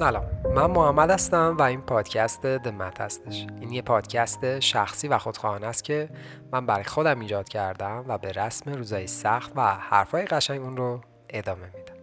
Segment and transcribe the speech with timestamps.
[0.00, 0.24] سلام.
[0.54, 3.46] من محمد هستم و این پادکست دمت هستش.
[3.60, 6.08] این یه پادکست شخصی و خودخواهانه است که
[6.52, 11.00] من برای خودم ایجاد کردم و به رسم روزای سخت و حرفای قشنگ اون رو
[11.28, 11.94] ادامه میدم.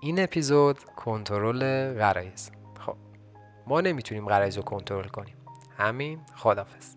[0.00, 2.50] این اپیزود کنترل غرایز.
[2.86, 2.96] خب
[3.66, 5.34] ما نمی‌تونیم غرایز رو کنترل کنیم.
[5.78, 6.94] همین خدافز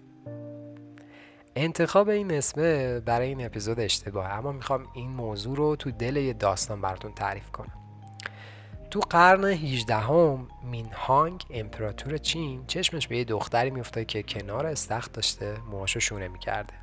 [1.56, 6.34] انتخاب این اسمه برای این اپیزود اشتباهه اما می‌خوام این موضوع رو تو دل یه
[6.34, 7.85] داستان براتون تعریف کنم.
[8.96, 14.66] تو قرن 18 هم مین هانگ امپراتور چین چشمش به یه دختری میفته که کنار
[14.66, 16.74] استخر داشته موهاشو شونه می‌کرده.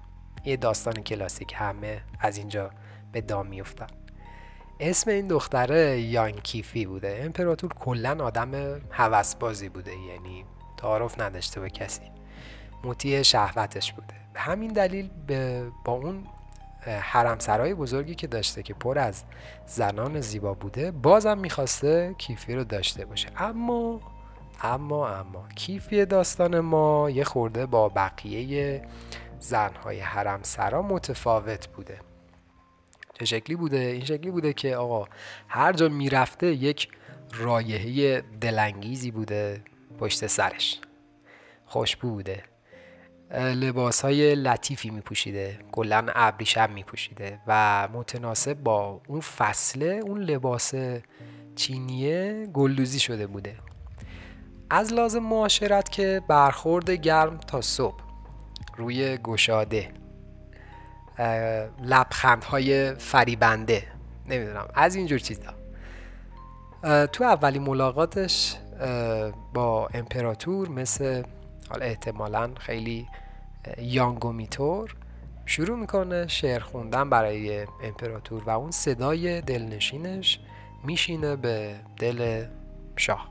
[0.45, 2.71] یه داستان کلاسیک همه از اینجا
[3.13, 3.87] به دام میفتن
[4.81, 7.21] اسم این دختره یانکیفی بوده.
[7.25, 10.45] امپراتور کلا آدم هوسبازی بوده یعنی
[10.77, 12.11] تعارف نداشته به کسی.
[12.85, 14.15] موتی شهوتش بوده.
[14.35, 15.11] به همین دلیل
[15.85, 16.25] با اون
[16.87, 19.25] حرم سرای بزرگی که داشته که پر از
[19.67, 23.29] زنان زیبا بوده بازم می‌خواسته کیفی رو داشته باشه.
[23.37, 24.01] اما
[24.63, 28.83] اما اما کیفی داستان ما یه خورده با بقیه
[29.39, 31.99] زنهای حرم سرا متفاوت بوده.
[33.15, 35.09] چه شکلی بوده؟ این شکلی بوده که آقا
[35.49, 36.89] هر جا می‌رفته یک
[37.35, 39.63] رایحه دلانگیزی بوده
[39.99, 40.81] پشت سرش.
[41.67, 42.43] خوشبو بوده.
[43.33, 50.19] لباس های لطیفی می پوشیده کلا ابریشم می پوشیده و متناسب با اون فصله اون
[50.23, 50.75] لباس
[51.57, 53.57] چینیه گلدوزی شده بوده.
[54.71, 58.01] از لازم معاشرت که برخورد گرم تا صبح
[58.77, 59.91] روی گشاده.
[61.83, 63.83] لبخندهای فریبنده
[64.29, 65.55] نمی‌دونم از اینجور چیزا.
[67.07, 68.57] تو اولی ملاقاتش
[69.55, 71.23] با امپراتور مثل
[71.71, 73.09] حالا احتمالا خیلی
[73.79, 74.97] یانگومیتور
[75.47, 80.41] شروع می‌کنه شعر خوندن برای امپراتور و اون صدای دلنشینش
[80.85, 82.47] میشینه به دل
[82.97, 83.29] شاه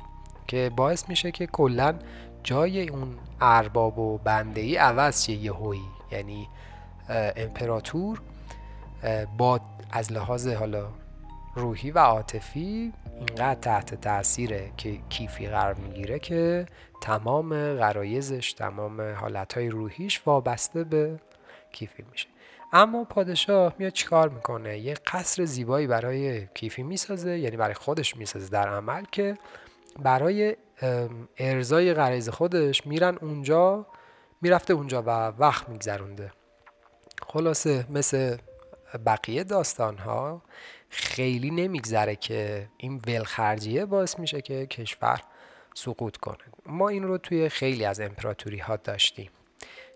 [0.47, 1.95] که باعث میشه که کلا
[2.43, 5.81] جای اون ارباب و بنده ای عوض شه یهویی.
[6.11, 6.47] یعنی
[7.09, 8.21] امپراتور
[9.37, 9.59] با
[9.91, 10.87] از لحاظ حالا
[11.55, 16.65] روحی و عاطفی اینقدر تحت تاثیر که کیفی قرار می‌گیره که
[17.01, 21.19] تمام غرایزش تمام حالتهای روحیش وابسته به
[21.71, 22.27] کیفی میشه.
[22.73, 28.49] اما پادشاه میاد چیکار می‌کنه؟ یه قصر زیبایی برای کیفی می‌سازه یعنی برای خودش می‌سازه
[28.49, 29.37] در عمل که
[29.99, 30.55] برای
[31.37, 33.85] ارزای غرایز خودش میرن اونجا
[34.41, 36.31] می‌رفته اونجا و وقت میگذرونده.
[37.27, 38.37] خلاصه مثل
[39.05, 40.41] بقیه داستان ها
[40.89, 45.21] خیلی نمیگذره که این ولخرجیه باعث میشه که کشور
[45.73, 46.37] سقوط کنه.
[46.65, 49.31] ما این رو توی خیلی از امپراتوری ها داشتیم.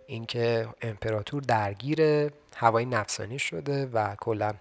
[0.07, 4.53] اینکه امپراتور درگیر هوای نفسانی شده و کلا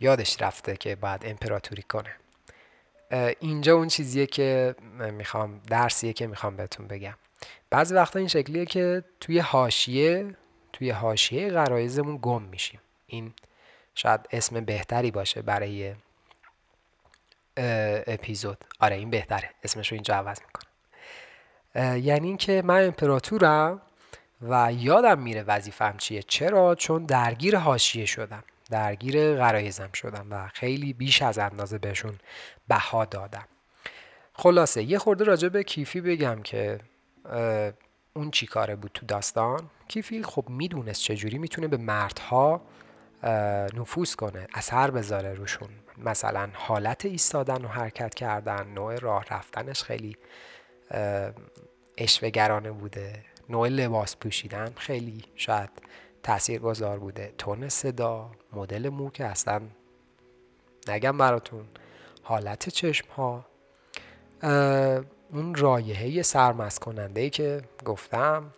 [0.00, 2.16] یادش رفته که باید امپراتوری کنه.
[3.40, 7.14] اینجا اون چیزیه که می‌خوام درسیه که می‌خوام بهتون بگم.
[7.70, 10.36] بعضی وقتا این شکلیه که توی حاشیه
[10.72, 12.80] توی حاشیه غرایزمون گم میشیم.
[13.06, 13.32] این
[13.94, 15.94] شاید اسم بهتری باشه برای
[17.56, 18.64] اپیزود.
[18.80, 19.50] آره این بهتره.
[19.62, 20.72] اسمش رو اینجا عوض می‌کنم.
[21.98, 23.80] یعنی اینکه من امپراتورم
[24.42, 26.22] و یادم میره وظیفم چیه.
[26.22, 28.44] چرا؟ چون درگیر حاشیه شدم.
[28.70, 32.14] درگیر غرایزم شدم و خیلی بیش از اندازه بهشون
[32.68, 33.44] بها دادم.
[34.32, 36.78] خلاصه یه خورده راجع به کیفی بگم که
[38.14, 42.62] اون چی کاره بود تو داستان؟ کیفی خب می‌دونست چجوری می‌تونه به مردها
[43.74, 45.68] نفوذ کنه اثر بذاره روشون.
[46.04, 50.16] مثلا حالت ایستادن و حرکت کردن نوع راه رفتنش خیلی
[51.98, 53.24] اشوهگرانه بوده.
[53.48, 55.70] نوع لباس پوشیدن خیلی شاید
[56.22, 57.32] تأثیر گذار بوده.
[57.38, 59.62] تون صدا مدل مو که اصلا.
[60.88, 61.64] نگم براتون
[62.22, 63.44] حالت چشم ها
[65.32, 68.50] اون رایحه سرمست کننده که گفتم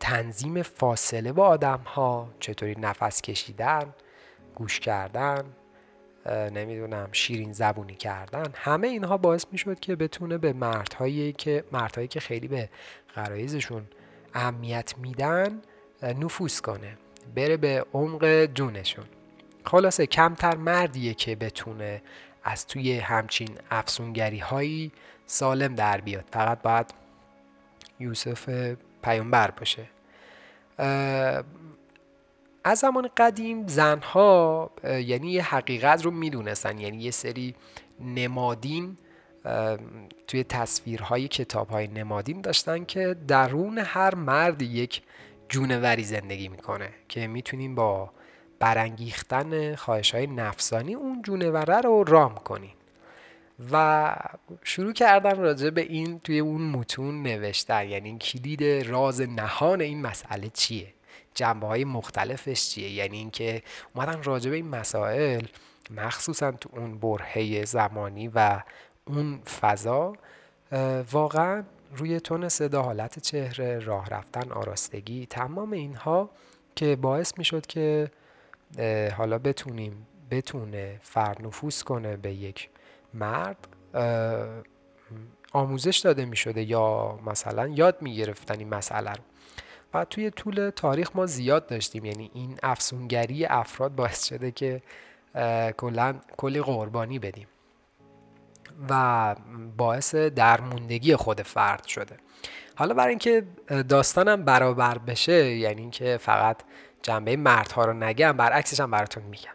[0.00, 3.94] تنظیم فاصله با آدم ها چطوری نفس کشیدن
[4.54, 5.44] گوش کردن.
[6.30, 12.20] نمی‌دونم شیرین زبونی کردن همه اینها باعث می‌شد که بتونه به مردهایی که مردهایی که
[12.20, 12.68] خیلی به
[13.16, 13.86] غرایزشون
[14.34, 15.62] اهمیت میدن
[16.02, 16.98] نفوذ کنه
[17.34, 19.04] بره به عمق جونشون
[19.64, 22.02] خلاصه کمتر مردیه که بتونه
[22.44, 24.92] از توی همچین افسونگری هایی
[25.26, 26.24] سالم در بیاد.
[26.30, 26.94] فقط باید
[28.00, 29.86] یوسف پیامبر باشه.
[32.64, 36.78] از زمان قدیم زنها یعنی یه حقیقت رو می‌دونستن.
[36.78, 37.54] یعنی یه سری
[38.00, 38.96] نمادین
[40.26, 45.02] توی تصویرهای کتابهای نمادین داشتن که درون هر مرد یک
[45.48, 48.10] جونوری زندگی می‌کنه که می‌تونیم با
[48.58, 52.74] برانگیختن خواهش های نفسانی اون جونوره رو رام کنین
[53.72, 54.16] و
[54.62, 57.88] شروع کردن راجع به این توی اون متون نوشتن.
[57.88, 60.94] یعنی کلید راز نهان این مسئله چیه؟
[61.34, 63.62] جنبه های مختلفش چیه؟ یعنی اینکه
[63.94, 65.46] اومدن راجع به این مسائل
[65.90, 68.62] مخصوصا تو اون برهه زمانی و
[69.04, 70.12] اون فضا
[71.12, 71.64] واقعا
[71.96, 76.30] روی تون صدا حالت چهره راه رفتن آراستگی تمام اینها
[76.76, 78.10] که باعث می‌شد که
[79.16, 82.68] حالا بتونیم بتونه فرنفوس کنه به یک
[83.14, 83.68] مرد
[85.52, 89.22] آموزش داده می شده یا مثلا یاد می گرفتن این مسئله رو.
[89.94, 92.04] و توی طول تاریخ ما زیاد داشتیم.
[92.04, 94.82] یعنی این افسونگری افراد باعث شده که
[95.76, 97.48] کلا کلی قربانی بدیم
[98.90, 99.34] و
[99.76, 102.16] باعث درموندگی خود فرد شده.
[102.76, 103.44] حالا برای اینکه
[103.88, 106.56] داستانم برابر بشه یعنی اینکه فقط
[107.02, 109.54] جنبه مردها رو نگم برعکسش هم براتون میگم.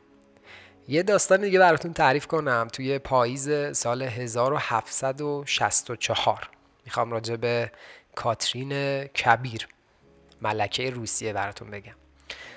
[0.87, 6.49] یه داستان دیگه براتون تعریف کنم توی پاییز سال 1764
[6.85, 7.71] می‌خوام راجع به
[8.15, 9.67] کاترین کبیر.
[10.41, 11.93] ملکه روسیه براتون بگم.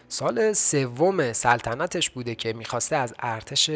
[0.08, 3.70] سال سوم سلطنتش بوده که می‌خواسته از ارتش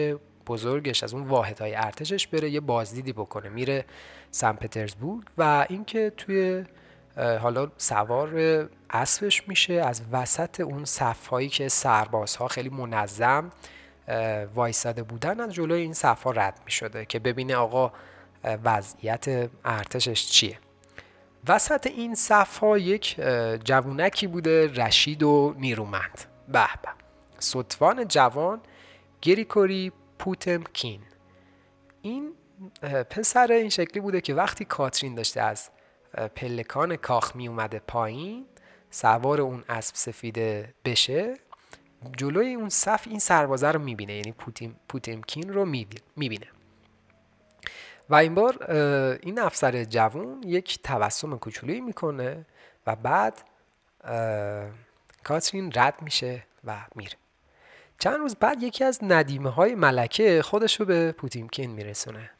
[0.47, 3.49] بزرگش از اون واحدهای ارتشش بره یه بازدیدی بکنه.
[3.49, 3.85] میره
[4.31, 6.65] سن پترزبورگ و اینکه توی
[7.17, 13.51] حالا سوار اسبش میشه از وسط اون صفهایی که سربازها خیلی منظم
[14.55, 17.93] وایساده بودن از جلوی این صفها رد می‌شده که ببینه آقا
[18.65, 20.59] وضعیت ارتشش چیه.
[21.49, 23.21] وسط این صفها یک
[23.65, 26.25] جوونکی بوده رشید و نیرومند.
[26.49, 26.89] به به.
[27.39, 28.61] سطفان جوان
[29.23, 31.01] گریکوری پوتمکین.
[32.03, 32.33] این
[33.11, 35.71] پسر این شکلی بوده که وقتی کاترین داشته از
[36.37, 38.47] پلکان کاخ می اومده پایین
[38.91, 41.35] سوار اون اسب سفیده بشه
[42.17, 46.47] جلوی اون صف این سربازه رو می‌بینه یعنی پوتیم، پوتمکین رو می‌بینه.
[48.11, 48.71] و این بار
[49.23, 52.47] این افسر جوون یک تبسم کوچولویی می‌کنه
[52.87, 53.43] و بعد
[55.25, 57.15] کاترین رد میشه و میره.
[57.99, 62.31] چند روز بعد یکی از ندیمه های ملکه خودش رو به پوتیمکین میرسونه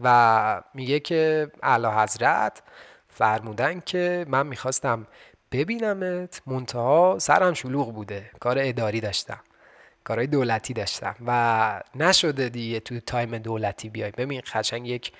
[0.00, 2.62] و میگه که اعلی حضرت
[3.08, 5.06] فرمودن که من می‌خواستم
[5.52, 9.40] ببینمت منتها سرم شلوغ بوده کار اداری داشتم.
[10.10, 14.10] کارهای دولتی داشتم و نشده دیگه تو time دولتی بیای.
[14.10, 15.12] ببین قشنگ یک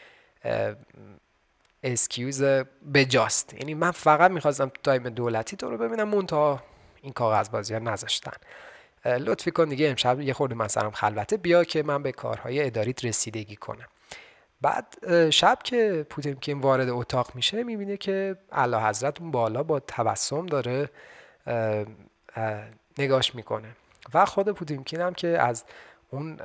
[1.83, 2.43] excuse
[2.95, 6.63] بجاست یعنی من فقط می‌خواستم تو time دولتی تو رو ببینم منتها
[7.03, 8.33] این کاغذ بازی ها نذاشتن.
[9.05, 11.37] لطفی کن دیگه امشب یه خورده مثلا خلوته.
[11.37, 13.89] بیا که من به کارهای اداریت رسیدگی کنم.
[14.61, 14.97] بعد
[15.31, 20.91] شب که پوتمکین وارد اتاق میشه می‌بینه که اعلی حضرت اون بالا با تبسم داره
[22.99, 23.77] نگاش می‌کنه.
[24.15, 25.65] و خود پوتینکین هم که از
[26.11, 26.41] اون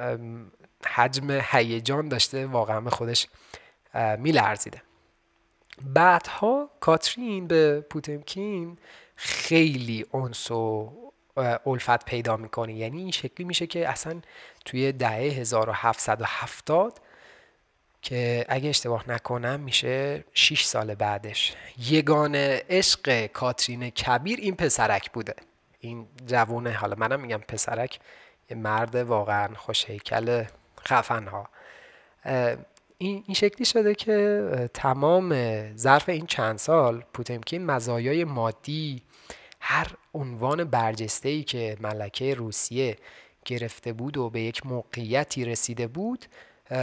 [0.86, 3.28] حجم هیجان داشته واقعا به خودش
[4.18, 4.82] میلرزیده.
[5.82, 8.78] بعدها کاترین به پوتینکین
[9.16, 10.94] خیلی انس و
[11.66, 12.74] الفت پیدا می‌کنه.
[12.74, 14.22] یعنی این شکلی میشه که اصلا
[14.66, 17.02] توی دهه 1770
[18.02, 21.54] که اگه اشتباه نکنم میشه 6 سال بعدش.
[21.90, 25.36] یگان عشق کاترین کبیر این پسرک بوده.
[25.86, 28.00] این جوونه حالا منم میگم پسرک
[28.50, 30.44] یه مرد واقعا خوشهیکل
[30.88, 31.50] خفن ها
[32.98, 35.36] این, این شکلی شده که تمام
[35.76, 39.02] ظرف این چند سال پوتمکین مزایای مادی
[39.60, 42.98] هر عنوان برجسته ای که ملکه روسیه
[43.46, 46.26] گرفته بود و به یک موقعیتی رسیده بود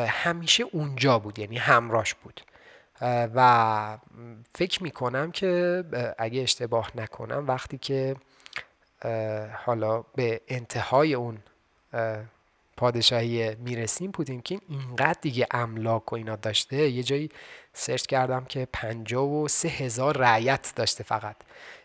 [0.08, 2.40] همیشه اونجا بود یعنی همراش بود.
[3.34, 3.98] و
[4.54, 5.84] فکر می‌کنم که
[6.18, 8.16] اگه اشتباه نکنم وقتی که
[9.64, 11.38] حالا به انتهای اون
[12.76, 16.76] پادشاهی می‌رسیم پوتینکین اینقدر دیگه املاک و اینا داشته.
[16.76, 17.28] یه جایی
[17.72, 21.36] سرچ کردم که پنجاه و سه هزار رعیت داشته فقط.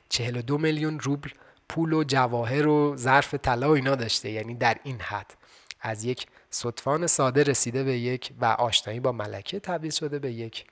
[0.10, 1.30] چهل و دو میلیون روبل
[1.70, 4.30] پول و جواهر و ظرف طلا و اینا داشته.
[4.30, 5.34] یعنی در این حد.
[5.82, 10.66] از یک صدفان ساده رسیده به یک و آشنایی با ملکه تبدیل شده به یک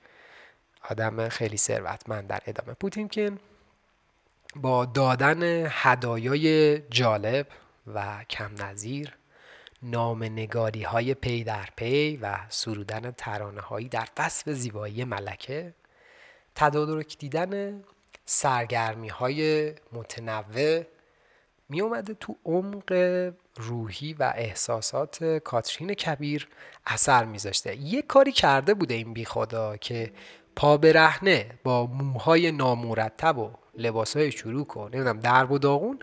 [0.90, 2.26] آدم خیلی ثروتمند.
[2.26, 3.38] در ادامه پوتینکین
[4.62, 7.46] با دادن هدایای جالب
[7.94, 9.16] و کم نظیر
[9.82, 15.74] نام نگاری های پی در پی و سرودن ترانه هایی در وصف زیبایی ملکه
[16.54, 17.82] تدارک دیدن
[18.24, 20.82] سرگرمی های متنوع
[21.68, 22.92] می اومده تو عمق
[23.56, 26.48] روحی و احساسات کاترین کبیر
[26.86, 27.76] اثر میذاشته.
[27.76, 30.12] یه کاری کرده بوده این بی خدا که
[30.56, 35.98] پا برهنه با موهای نامرتب و لباسهای چروک و نمی‌دونم درب و داغون.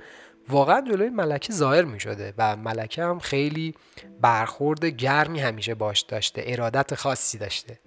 [0.50, 3.76] واقعا جلوی ملکه ظاهر می شده و ملکه هم خیلی
[4.22, 7.80] برخورد گرمی همیشه باش داشته ارادت خاصی داشته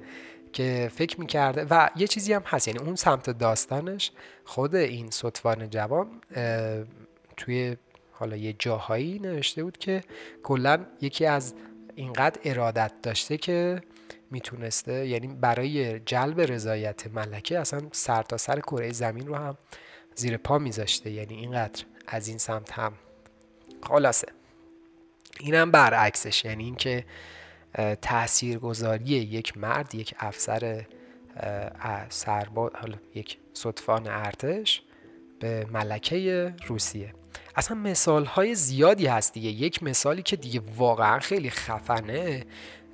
[0.52, 1.66] که فکر می‌کرده.
[1.70, 4.12] و یه چیزی هم هست یعنی اون سمت داستانش
[4.44, 6.06] خود این صدفان جوان
[7.36, 7.76] توی
[8.12, 10.02] حالا یه جاهایی نوشته بود که
[10.42, 11.54] کلا یکی از
[11.94, 13.80] اینقدر ارادت داشته که
[14.30, 19.56] می‌تونسته یعنی برای جلب رضایت ملکه اصلا سر تا سر کره زمین رو هم
[20.14, 22.92] زیر پا میذاشته یعنی اینقدر از این سمت هم.
[23.82, 24.28] خلاصه.
[25.40, 27.04] اینم برعکسش یعنی اینکه
[28.02, 30.86] تاثیرگذاری یک مرد یک افسر
[32.08, 34.82] سرباز حالا یک صدفان ارتش
[35.40, 37.14] به ملکه روسیه.
[37.56, 39.48] اصلا مثال های زیادی هست دیگه.
[39.48, 42.44] یک مثالی که دیگه واقعا خیلی خفنه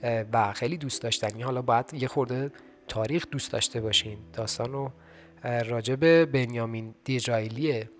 [0.02, 1.42] و خیلی دوست داشتنی.
[1.42, 2.52] حالا باید یه خورده
[2.88, 4.18] تاریخ دوست داشته باشین.
[4.32, 4.90] داستان رو
[5.44, 7.90] راجع به بنیامین دیزرائیلیه.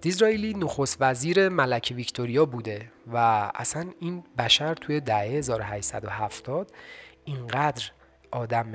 [0.00, 3.16] دیزرائیلی نخست وزیر ملکه ویکتوریا بوده و
[3.54, 6.70] اصلا این بشر توی دهه 1870
[7.24, 7.84] اینقدر
[8.30, 8.72] آدم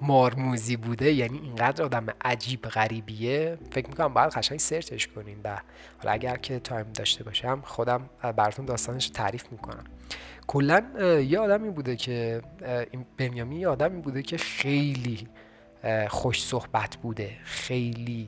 [0.00, 3.58] مارموزی بوده یعنی اینقدر آدم عجیب غریبیه.
[3.70, 5.40] فکر می‌کنم باید قشنگ سرچش کنین.
[5.44, 5.60] و
[5.98, 9.84] حالا اگر که تایم داشته باشم خودم براتون داستانش تعریف می‌کنم.
[10.46, 10.84] کلا
[11.20, 12.42] یه آدمی بوده که
[12.90, 15.28] این بنیامی یه آدمی بوده که خیلی
[16.08, 18.26] خوش صحبت بوده خیلی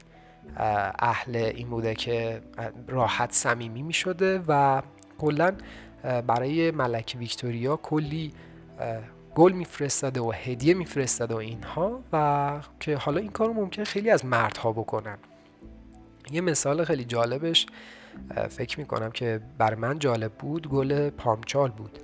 [0.98, 2.40] اهل این بوده که
[2.88, 4.82] راحت صمیمی می شده و
[5.18, 5.52] کلا
[6.02, 8.32] برای ملک ویکتوریا کلی
[9.34, 14.24] گل میفرستاده و هدیه میفرستاده و اینها و که حالا این کارو ممکن خیلی از
[14.24, 15.18] مردها بکنن.
[16.30, 17.66] یه مثال خیلی جالبش
[18.48, 21.98] فکر می‌کنم که بر من جالب بود گل پامچال بود.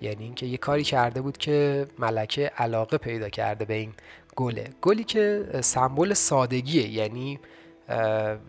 [0.00, 3.92] یعنی اینکه یه کاری کرده بود که ملکه علاقه پیدا کرده به این
[4.36, 4.70] گله.
[4.82, 7.40] گلی که سمبل سادگیه یعنی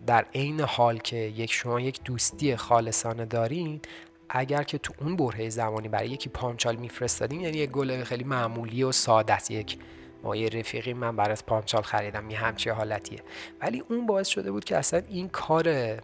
[0.06, 3.80] در عین حال که یک شما یک دوستی خالصانه دارین
[4.28, 8.82] اگر که تو اون برهه زمانی برای یکی پامچال میفرستادیم یعنی یک گل خیلی معمولی
[8.82, 9.50] و ساده است.
[9.50, 9.78] یک
[10.22, 13.18] ما یه رفیقی من برات پامچال خریدم یه همچی حالتیه.
[13.60, 15.96] ولی اون باعث شده بود که اصلا این کار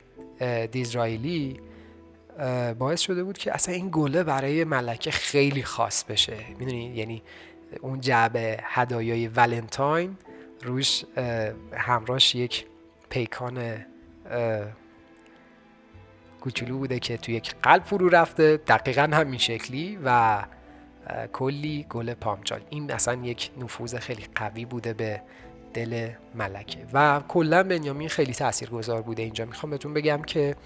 [0.71, 1.61] دیزرائیلی
[2.79, 6.37] باعث شده بود که اصلا این گله برای ملکه خیلی خاص بشه.
[6.59, 7.23] می‌دونی؟ یعنی
[7.81, 10.17] اون جعبه هدایای ولنتاین
[10.63, 11.05] روش
[11.73, 12.67] همراش یک
[13.09, 13.85] پیکان
[16.41, 20.43] کوچولو بوده که توی یک قلب فرو رفته دقیقا همین شکلی و
[21.33, 22.61] کلی گل پامچال.
[22.71, 25.23] این اصلا یک نفوذ خیلی قوی بوده به
[25.75, 26.79] دل ملکه.
[26.93, 29.45] و کلا بنیامین خیلی تاثیرگذار بوده اینجا.
[29.45, 30.57] می‌خوام بهتون بگم که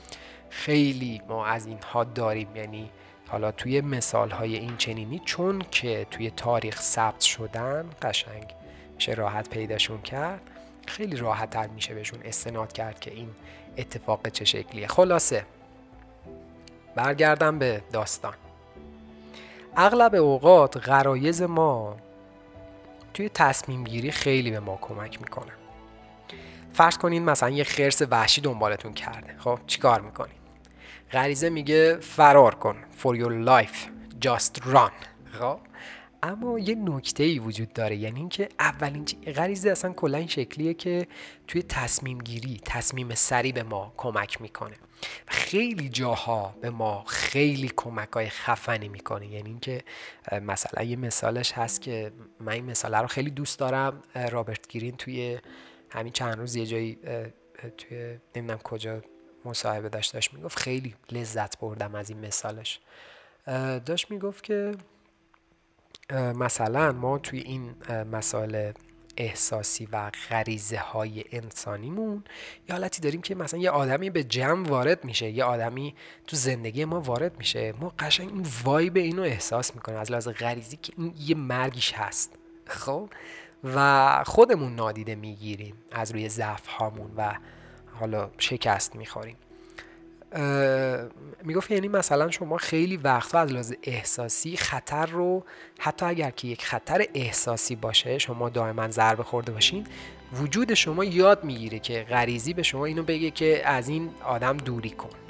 [0.50, 2.56] خیلی ما از اینها داریم.
[2.56, 2.90] یعنی
[3.28, 8.54] حالا توی مثال های این چنینی چون که توی تاریخ ثبت شدن قشنگ
[8.94, 10.40] میشه راحت پیداشون کرد
[10.86, 13.28] خیلی راحت تر میشه بهشون استناد کرد که این
[13.76, 14.86] اتفاق چه شکلیه.
[14.86, 15.46] خلاصه
[16.94, 18.34] برگردم به داستان.
[19.76, 21.96] اغلب اوقات غرایز ما
[23.14, 25.52] توی تصمیم گیری خیلی به ما کمک می‌کنن
[26.72, 29.34] فرض کنین مثلا یه خرس وحشی دنبالتون کرده.
[29.38, 30.37] خب چیکار می‌کنین؟
[31.12, 32.76] غریزه میگه فرار کن.
[33.02, 33.76] For your life
[34.26, 34.92] just run.
[35.32, 35.58] خب؟
[36.22, 37.96] اما یه نکته ای وجود داره.
[37.96, 39.04] یعنی اینکه اولین
[39.36, 41.06] غریزه اصلا کلا این شکلیه که
[41.46, 44.76] توی تصمیم گیری تصمیم سری به ما کمک می‌کنه.
[45.26, 49.26] خیلی جاها به ما خیلی کمک های خفنی می‌کنه.
[49.26, 49.84] یعنی اینکه
[50.42, 54.02] مثلا یه مثالش هست که من این مثاله رو خیلی دوست دارم.
[54.30, 55.38] رابرت گرین توی
[55.90, 56.98] همین چند روز یه جایی
[57.78, 59.02] توی نمی‌دونم کجا
[59.48, 62.80] مصاحبه داشت داشت می‌گفت خیلی لذت بردم از این مثالش.
[63.86, 64.74] داشت می‌گفت که
[66.12, 67.74] مثلا ما توی این
[68.12, 68.72] مسائل
[69.16, 72.24] احساسی و غریزه های انسانیمون
[72.68, 75.94] یه حالتی داریم که مثلا یه آدمی به جمع وارد میشه یه آدمی
[76.26, 77.74] تو زندگی ما وارد میشه.
[77.80, 82.32] ما قشنگ این وایب اینو احساس می‌کنیم از لحاظ غریزی که این یه مرگیش هست.
[82.66, 83.10] خب؟
[83.64, 87.34] و خودمون نادیده می‌گیریم از روی ضعف هامون و
[88.00, 89.36] حالا شکست می‌خوریم.
[91.42, 95.44] می‌گفت یعنی مثلا شما خیلی وقتا از لحاظ احساسی خطر رو
[95.78, 99.86] حتی اگر که یک خطر احساسی باشه شما دائما ضربه خورده باشین
[100.32, 104.90] وجود شما یاد می‌گیره که غریزی به شما اینو بگه که از این آدم دوری
[104.90, 105.27] کن.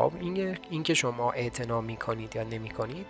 [0.00, 3.06] خب این اینکه شما اعتنا می‌کنید یا نمی‌کنید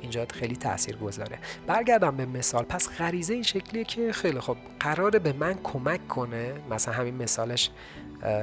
[0.00, 2.64] اینجا خیلی تاثیر گذاره برگردم به مثال.
[2.64, 6.54] پس غریزه این شکلیه که خیلی خب قراره به من کمک کنه.
[6.70, 7.70] مثلا همین مثالش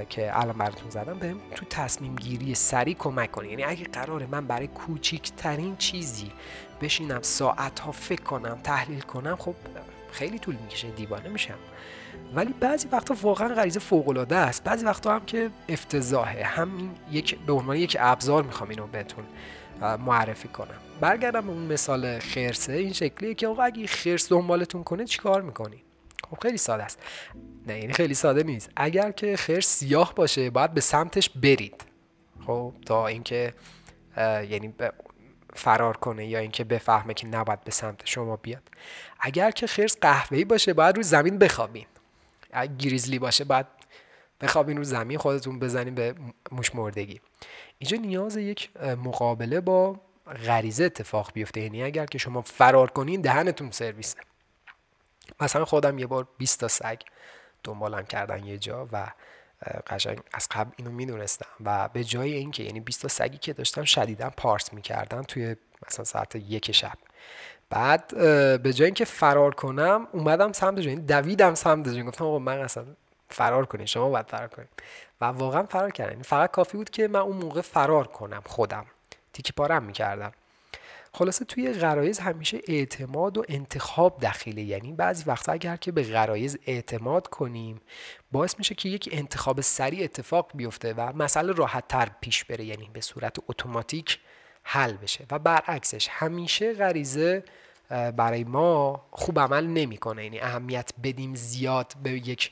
[0.09, 3.49] که الان براتون زدم بهم تو تصمیم گیری سریع کمک کنه.
[3.49, 6.31] یعنی اگه قراره من برای کوچیکترین چیزی
[6.81, 9.55] بشینم ساعت ها فکر کنم تحلیل کنم خب
[10.11, 11.59] خیلی طول می‌کشه دیوانه میشم.
[12.35, 14.63] ولی بعضی وقتا واقعا غریزه فوق العاده است.
[14.63, 16.43] بعضی وقتا هم که افتضاحه.
[16.43, 19.23] همین یک به عنوان یک ابزار می‌خوام اینو بهتون
[19.81, 20.75] معرفی کنم.
[21.01, 22.73] برگردم به اون مثال خرسه.
[22.73, 25.83] این شکلیه که آقا اگه خرس دنبالتون کنه چیکار می‌کنی؟
[26.31, 26.99] خب خیلی ساده است.
[27.67, 28.69] نه یعنی خیلی ساده نیست.
[28.75, 31.83] اگر که خرس سیاه باشه باید به سمتش برید.
[32.47, 33.53] خب تا اینکه
[34.17, 34.73] یعنی
[35.53, 38.63] فرار کنه یا اینکه بفهمه که نباید به سمت شما بیاد.
[39.19, 41.85] اگر که خرس قهوه‌ای باشه باید روی زمین بخوابین.
[42.51, 43.65] اگر گریزلی باشه باید
[44.41, 46.15] بخوابین رو زمین خودتون بزنین به
[46.51, 47.21] موش مردگی.
[47.77, 49.99] اینجا نیاز یک مقابله با
[50.45, 51.61] غریزه اتفاق بیفته.
[51.61, 54.17] یعنی اگر که شما فرار کنین دهنتون سرویسه
[55.41, 57.01] مثلا خودم یه بار 20 تا سگ
[57.63, 59.11] دنبالم کردن یه جا و
[59.87, 63.83] قشنگ از قبل اینو می‌دونستم و به جای اینکه یعنی 20 تا سگی که داشتم
[63.83, 65.55] شدیدا پارس می‌کردن توی
[65.87, 66.97] مثلا ساعت یک شب.
[67.69, 68.07] بعد
[68.63, 72.57] به جای اینکه فرار کنم اومدم سمت جایی یعنی دویدم سمت جایی گفتم آقا من
[72.57, 72.85] اصلا
[73.29, 74.69] فرار کنید شما باید فرار کنید
[75.21, 76.11] و واقعا فرار کردن.
[76.11, 78.85] یعنی فقط کافی بود که من اون موقع فرار کنم خودم.
[79.33, 80.31] تیکی پارم می‌کردم.
[81.13, 84.61] خلاصه توی غرایز همیشه اعتماد و انتخاب دخیله.
[84.61, 87.81] یعنی بعضی وقتا اگر که به غرایز اعتماد کنیم
[88.31, 92.65] باعث میشه که یک انتخاب سریع اتفاق بیفته و مسئله راحت تر پیش بره.
[92.65, 94.19] یعنی به صورت اتوماتیک
[94.63, 97.43] حل بشه و برعکسش همیشه غریزه
[97.89, 100.23] برای ما خوب عمل نمی‌کنه.
[100.23, 102.51] یعنی اهمیت بدیم زیاد به یک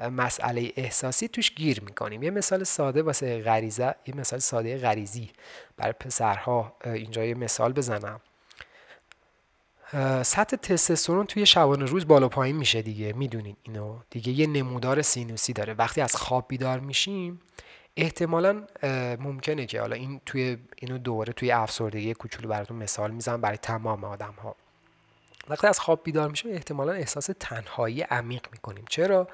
[0.00, 2.22] مسئله احساسی توش گیر می‌کنیم.
[2.22, 5.30] یه مثال ساده واسه غریزه یه مثال ساده غریزی
[5.76, 6.76] برای پسرها.
[6.84, 8.20] اینجا یه مثال بزنم.
[10.22, 13.12] سطح تستوسترون توی شبانه روز بالا پایین میشه دیگه.
[13.12, 13.98] می‌دونین اینو.
[14.10, 15.74] دیگه یه نمودار سینوسی داره.
[15.74, 17.40] وقتی از خواب بیدار میشیم
[17.96, 18.62] احتمالا
[19.20, 24.04] ممکنه که حالا این توی اینو دوباره توی افسردگی کوچولو براتون مثال می‌زنم برای تمام
[24.04, 24.56] آدم ها
[25.48, 28.84] وقتی از خواب بیدار میشیم احتمالا احساس تنهایی عمیق می‌کنیم.
[28.88, 29.28] چرا؟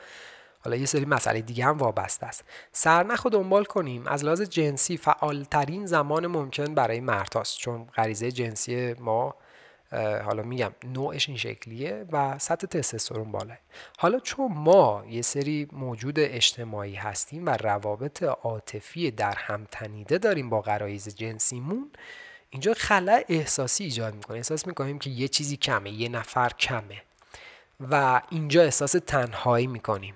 [0.64, 2.44] حالا یه سری مسئله دیگه هم وابسته است.
[2.72, 4.06] سرنخ رو دنبال کنیم.
[4.06, 9.34] از لحاظ جنسی فعالترین زمان ممکن برای مرتاست چون غریزه جنسی ما
[10.24, 13.58] حالا میگم نوعش این شکلیه و سطح تستوسترون بالاه
[13.98, 20.50] حالا چون ما یه سری موجود اجتماعی هستیم و روابط عاطفی در هم تنیده داریم
[20.50, 21.90] با غرایز جنسیمون
[22.50, 24.36] اینجا خلع احساسی ایجاد می‌کنه.
[24.36, 27.02] احساس می‌کنیم که یه چیزی کمه یه نفر کمه
[27.80, 30.14] و اینجا احساس تنهایی می‌کنیم.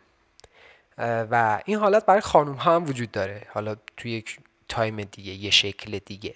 [0.99, 3.47] و این حالت برای خانوم ها هم وجود داره.
[3.51, 6.35] حالا توی یک تایم دیگه یه شکل دیگه.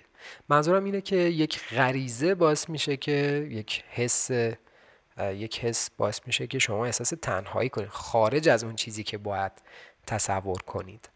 [0.49, 4.31] منظورم اینه که یک غریزه باعث میشه که یک حس
[5.21, 9.53] یک حس باعث میشه که شما احساس تنهایی کنید خارج از اون چیزی که باید
[10.07, 11.09] تصور کنید.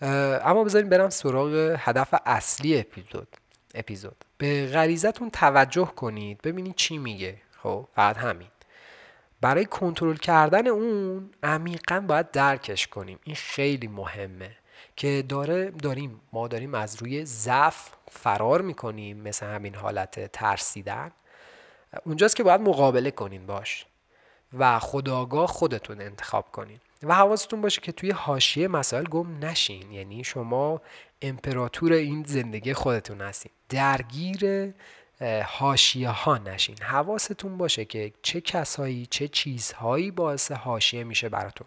[0.00, 3.28] اما بذاریم برم سراغ هدف اصلی اپیزود.
[3.74, 4.24] اپیزود.
[4.38, 7.36] به غریزتون توجه کنید ببینید چی میگه.
[7.62, 8.48] خب فقط همین.
[9.40, 13.18] برای کنترل کردن اون عمیقا باید درکش کنیم.
[13.24, 14.56] این خیلی مهمه.
[14.96, 21.10] که داره داریم ما داریم از روی ضعف فرار می‌کنیم مثل همین حالت ترسیدن.
[22.04, 23.86] اونجاست که باید مقابله کنین باش
[24.58, 29.92] و خداگاه خودتون انتخاب کنین و حواستون باشه که توی حاشیه مسائل گم نشین.
[29.92, 30.80] یعنی شما
[31.22, 33.52] امپراتور این زندگی خودتون هستین.
[33.68, 34.72] درگیر
[35.44, 36.82] هاشیه ها نشین.
[36.82, 41.66] حواستون باشه که چه کسایی چه چیزهایی باعث هاشیه میشه براتون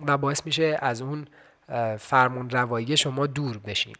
[0.00, 1.26] و باعث میشه از اون
[1.98, 3.96] فرمون روایی شما دور بشین.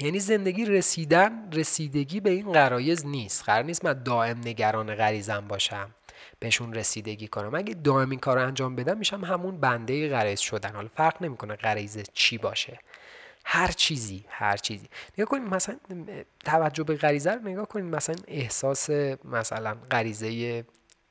[0.00, 3.44] یعنی زندگی رسیدن رسیدگی به این قرایز نیست.
[3.44, 5.90] قرار نیست من دائم نگران غریزم باشم
[6.38, 7.54] بهشون رسیدگی کنم.
[7.54, 10.74] اگه دائم این کار رو انجام بدم میشم همون بنده غریز شدن.
[10.74, 12.78] حالا فرق نمی‌کنه غریزه چی باشه.
[13.44, 14.88] هر چیزی هر چیزی.
[15.18, 15.76] نگاه کنید مثلا
[16.44, 17.94] توجه به غریزه رو نگاه کنید.
[17.94, 18.90] مثلا احساس
[19.24, 20.64] مثلا غریزه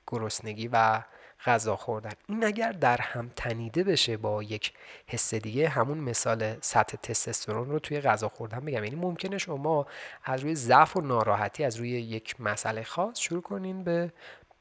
[0.07, 1.01] گرسنگی و
[1.45, 2.11] غذا خوردن.
[2.27, 4.73] این اگر در هم تنیده بشه با یک
[5.07, 8.83] حس دیگه همون مثال سطح تستوسترون رو توی غذا خوردن بگم.
[8.83, 9.87] یعنی ممکنه شما
[10.23, 14.11] از روی ضعف و ناراحتی از روی یک مسئله خاص شروع کنین به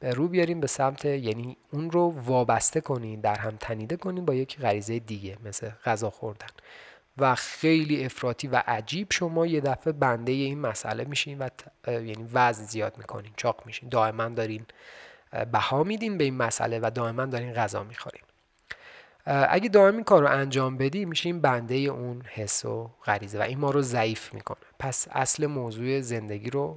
[0.02, 4.58] رو بیاریم به سمت یعنی اون رو وابسته کنین در هم تنیده کنین با یک
[4.58, 6.46] غریزه دیگه مثل غذا خوردن.
[7.18, 11.48] و خیلی افراطی و عجیب شما یه دفعه بنده این مسئله میشین و
[11.86, 13.88] یعنی وزن زیاد می‌کنین چاق میشین.
[13.88, 14.66] دائما دارین
[15.53, 18.22] بها میدین به این مسئله و دائما دارین غذا می‌خورین
[19.27, 23.59] اگه دائم این کار رو انجام بدی میشین بنده اون حس و غریزه و این
[23.59, 24.57] ما رو ضعیف می‌کنه.
[24.79, 26.77] پس اصل موضوع زندگی رو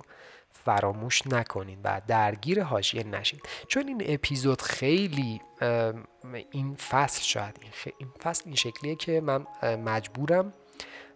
[0.51, 3.39] فراموش نکنید و درگیر حاشیه نشین.
[3.67, 5.41] چون این اپیزود خیلی
[6.51, 7.59] این فصل شاید
[7.99, 10.53] این, فصل این شکلیه که من مجبورم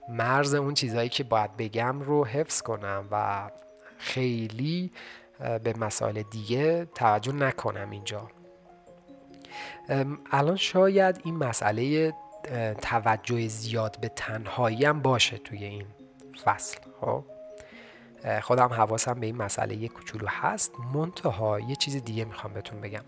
[0.09, 3.49] مرز اون چیزهایی که باید بگم رو حفظ کنم و
[3.97, 4.91] خیلی
[5.63, 8.29] به مسائل دیگه توجه نکنم اینجا.
[10.31, 12.13] الان شاید این مسئله
[12.81, 15.85] توجه زیاد به تنهایی هم باشه توی این
[16.43, 17.23] فصل خب؟
[18.41, 20.71] خودم حواسم به این مسئله یه کوچولو هست.
[20.93, 23.03] منتها یه چیز دیگه می‌خوام بهتون بگم.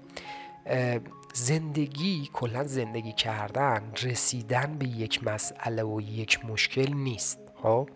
[1.33, 7.39] زندگی کلا زندگی کردن رسیدن به یک مسئله و یک مشکل نیست.
[7.65, 7.89] خب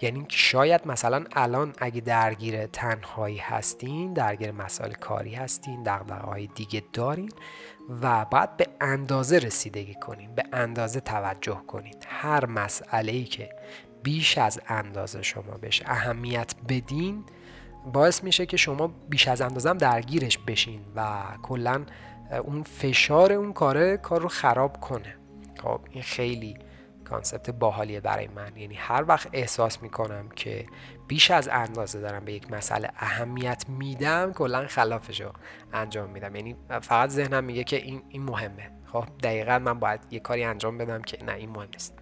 [0.00, 6.82] یعنی شاید مثلا الان اگه درگیر تنهایی هستین درگیر مسائل کاری هستین دغدغه های دیگه
[6.92, 7.32] دارین
[8.02, 11.94] و باید به اندازه رسیدگی کنین به اندازه توجه کنین.
[12.06, 13.50] هر مسئله ای که
[14.02, 17.24] بیش از اندازه شما بهش اهمیت بدین
[17.92, 21.84] باعث میشه که شما بیش از اندازه درگیرش بشین و کلا
[22.44, 25.16] اون فشار اون کاره کار رو خراب کنه.
[25.62, 26.56] خب این خیلی
[27.04, 28.56] کانسپت باحالیه برای من.
[28.56, 30.66] یعنی هر وقت احساس می‌کنم که
[31.08, 35.32] بیش از اندازه دارم به یک مسئله اهمیت میدم کلا خلافش رو
[35.72, 36.36] انجام میدم.
[36.36, 38.70] یعنی فقط ذهنم میگه که این, این مهمه.
[38.92, 41.98] خب دقیقا من باید یه کاری انجام بدم که نه این مهم نیست.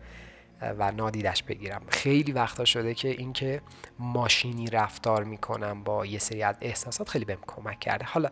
[0.78, 1.82] و نادیدش بگیرم.
[1.88, 3.60] خیلی وقتا شده که اینکه
[3.98, 8.04] ماشینی رفتار می‌کنم با یه سری از احساسات خیلی بهم کمک کرده.
[8.04, 8.30] حالا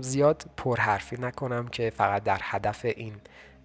[0.00, 3.14] زیاد پرحرفی نکنم که فقط در هدف این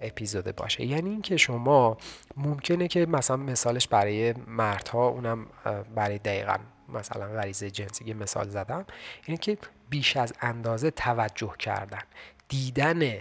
[0.02, 0.86] اپیزود باشه.
[0.86, 1.98] یعنی اینکه شما
[2.38, 5.48] ممکنه که مثلا مثالش برای مردها اونم
[5.96, 6.58] برای دقیقا
[6.90, 8.86] مثلا غریزه جنسی مثال زدم.
[9.26, 9.58] اینه که
[9.90, 12.02] بیش از اندازه توجه کردن.
[12.48, 13.18] دیدن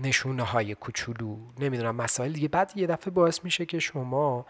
[0.00, 2.48] نشونه های کوچولو نمی‌دونم مسائل دیگه.
[2.48, 4.46] بعد یه دفعه باعث میشه که شما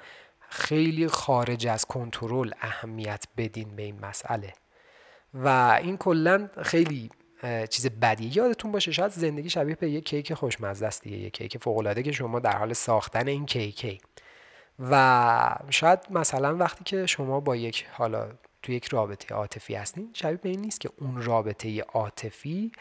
[0.49, 4.53] خیلی خارج از کنترل اهمیت بدین به این مسئله.
[5.35, 7.11] و این کلا خیلی
[7.71, 11.59] چیز بدیه یادتون باشه شاید زندگی شبیه به یک کیک خوشمزه است دیگه یک کیک
[11.59, 14.03] فوق العاده که شما در حال ساختن این کیک.
[14.79, 18.29] و شاید مثلا وقتی که شما با یک حالا
[18.63, 22.73] تو یک رابطه عاطفی هستین شبیه به این نیست که اون رابطه عاطفی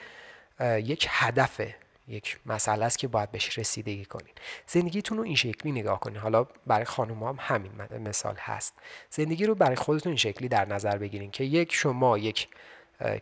[0.61, 1.75] یک هدفه
[2.07, 4.33] یک مسئله است که باید بهش رسیدگی کنین.
[4.67, 6.17] زندگیتون رو این شکلی نگاه کنین.
[6.17, 7.71] حالا برای خانوم هم همین
[8.05, 8.73] مثال هست.
[9.09, 12.47] زندگی رو برای خودتون این شکلی در نظر بگیرین که یک شما یک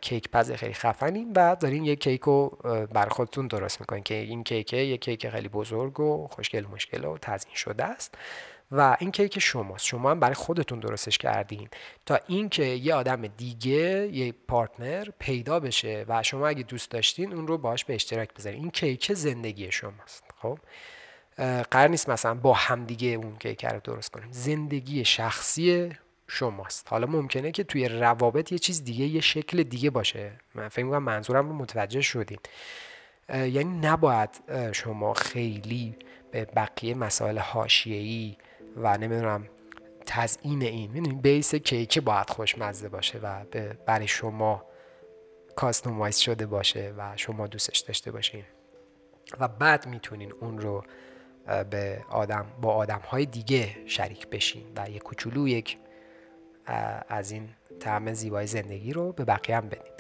[0.01, 2.57] کیک پز خیلی خفنین و دارین یک کیک رو
[2.93, 7.17] برای خودتون درست می‌کنین که این کیک یک کیک خیلی بزرگ و خوشگل مشکل و
[7.17, 8.15] تزیین شده است.
[8.71, 9.85] و این کیک شماست.
[9.85, 11.69] شما هم برای خودتون درستش کردین.
[12.05, 17.47] تا اینکه یه آدم دیگه یه پارتنر پیدا بشه و شما اگه دوست داشتین اون
[17.47, 18.61] رو باش به اشتراک بذارین.
[18.61, 20.23] این کیک زندگی شماست.
[20.41, 20.59] خب؟
[21.71, 24.31] قرار نیست مثلا با همدیگه اون کیک رو درست کنیم.
[24.31, 25.89] زندگی شخصی
[26.27, 26.87] شماست.
[26.89, 30.31] حالا ممکنه که توی روابط یه چیز دیگه یه شکل دیگه باشه.
[30.55, 32.39] من فکر می‌کنم منظورم رو متوجه شدین.
[33.29, 34.29] یعنی نباید
[34.71, 35.95] شما خیلی
[36.31, 38.37] به بقیه مسائل حاشیه‌ای
[38.77, 39.47] و نمی‌دونم
[40.05, 43.45] تزیین این می‌دونید بیس کیک باید خوشمزه باشه و
[43.85, 44.65] برای شما
[45.55, 48.43] کاستومایز شده باشه و شما دوستش داشته باشین.
[49.39, 50.83] و بعد می‌تونین اون رو
[51.69, 54.65] به آدم با آدم های دیگه شریک بشین.
[54.75, 55.77] و یک کوچولو یک
[57.09, 57.49] از این
[57.79, 59.93] طعم زیبای زندگی رو به بقیه هم بدین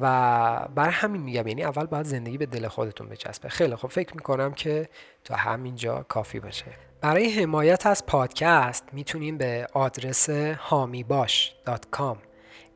[0.00, 3.48] و برای همین میگم یعنی اول باید زندگی به دل خودتون بچسبه.
[3.48, 4.88] خیلی خب فکر می‌کنم که
[5.24, 6.66] تا همینجا کافی باشه.
[7.00, 12.16] برای حمایت از پادکست می‌تونین به آدرس هامیباش.com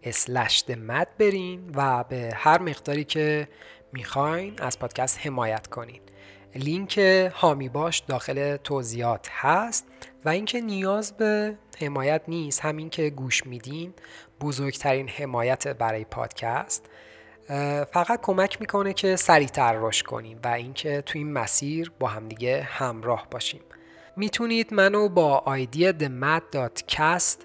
[0.03, 3.49] اسلش مد برین و به هر مقداری که
[3.93, 6.01] می‌خواین از پادکست حمایت کنین.
[6.55, 6.99] لینک
[7.35, 9.87] هامی باش داخل توضیحات هست.
[10.25, 12.61] و اینکه نیاز به حمایت نیست.
[12.61, 13.95] همین که گوش میدین
[14.41, 16.91] بزرگترین حمایت برای پادکست.
[17.93, 23.27] فقط کمک می‌کنه که سریعتر رشد کنیم و اینکه تو این مسیر با همدیگه همراه
[23.31, 23.61] باشیم.
[24.17, 27.39] می‌تونید منو با آیدی themad.cast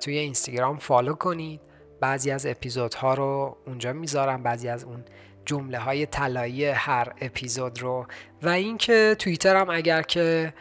[0.00, 1.60] توی اینستاگرام فالو کنید.
[2.00, 5.04] بعضی از اپیزودها رو اونجا می‌ذارم بعضی از اون
[5.44, 8.06] جمله های طلایی هر اپیزود رو.
[8.42, 10.54] و اینکه توییتر هم اگر که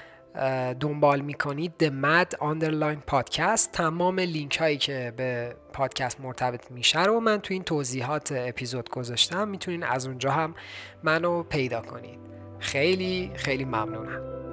[0.79, 3.69] دنبال می‌کنید The Mad Underline Podcast.
[3.73, 9.47] تمام لینک هایی که به پادکست مرتبط میشه رو من تو این توضیحات اپیزود گذاشتم.
[9.47, 10.55] می‌تونین از اونجا هم
[11.03, 12.19] منو پیدا کنید.
[12.59, 14.44] خیلی خیلی ممنونم.